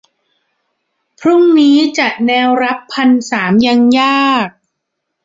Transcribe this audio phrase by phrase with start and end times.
[1.19, 4.47] พรุ่งนี้จะแนวรับพันสามยังยาก